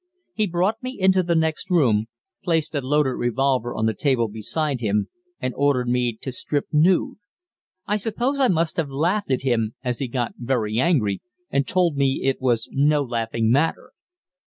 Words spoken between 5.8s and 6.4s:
me to